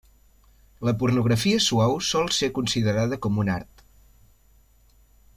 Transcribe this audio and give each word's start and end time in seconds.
La 0.87 0.93
pornografia 1.03 1.59
suau 1.65 1.99
sol 2.07 2.31
ser 2.37 2.49
considerada 2.55 3.19
com 3.27 3.37
un 3.43 3.53
art. 3.59 3.85